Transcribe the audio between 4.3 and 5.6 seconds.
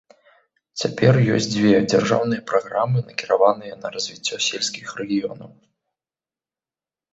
сельскіх рэгіёнаў.